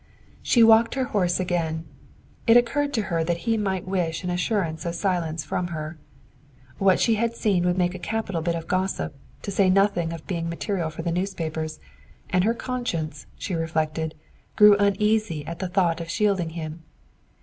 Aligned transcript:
She 0.41 0.63
walked 0.63 0.95
her 0.95 1.03
horse 1.03 1.39
again. 1.39 1.85
It 2.47 2.57
occurred 2.57 2.91
to 2.95 3.03
her 3.03 3.23
that 3.23 3.45
he 3.45 3.55
might 3.55 3.87
wish 3.87 4.23
an 4.23 4.31
assurance 4.31 4.83
of 4.83 4.95
silence 4.95 5.45
from 5.45 5.67
her. 5.67 5.99
What 6.79 6.99
she 6.99 7.13
had 7.21 7.35
seen 7.35 7.67
would 7.67 7.77
make 7.77 7.93
a 7.93 7.99
capital 7.99 8.41
bit 8.41 8.55
of 8.55 8.67
gossip, 8.67 9.13
to 9.43 9.51
say 9.51 9.69
nothing 9.69 10.11
of 10.11 10.25
being 10.25 10.49
material 10.49 10.89
for 10.89 11.03
the 11.03 11.11
newspapers, 11.11 11.79
and 12.31 12.43
her 12.43 12.55
conscience, 12.55 13.27
as 13.37 13.43
she 13.43 13.53
reflected, 13.53 14.15
grew 14.55 14.75
uneasy 14.77 15.45
at 15.45 15.59
the 15.59 15.69
thought 15.69 16.01
of 16.01 16.09
shielding 16.09 16.49
him. 16.49 16.81